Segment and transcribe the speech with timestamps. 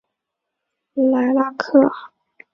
[0.95, 1.79] 莱拉克。